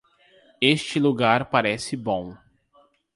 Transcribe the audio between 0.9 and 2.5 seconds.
lugar parece bom.